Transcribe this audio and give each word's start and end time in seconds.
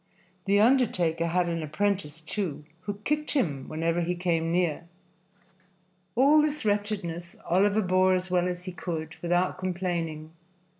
The 0.45 0.59
undertaker 0.59 1.27
had 1.27 1.47
an 1.47 1.61
apprentice, 1.61 2.21
too, 2.21 2.65
who 2.85 2.95
kicked 3.03 3.33
him 3.33 3.69
whenever 3.69 4.01
he 4.01 4.15
came 4.15 4.51
near. 4.51 4.85
All 6.15 6.41
this 6.41 6.65
wretchedness 6.65 7.35
Oliver 7.47 7.83
bore 7.83 8.15
as 8.15 8.31
well 8.31 8.47
as 8.47 8.63
he 8.63 8.71
could, 8.71 9.15
without 9.21 9.59
complaining. 9.59 10.31